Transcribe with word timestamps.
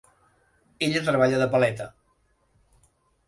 Ella 0.87 1.03
treballa 1.09 1.41
de 1.43 1.47
paleta. 1.55 1.87